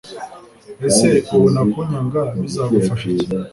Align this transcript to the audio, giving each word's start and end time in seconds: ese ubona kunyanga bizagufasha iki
ese 0.87 1.07
ubona 1.33 1.61
kunyanga 1.71 2.21
bizagufasha 2.41 3.05
iki 3.11 3.27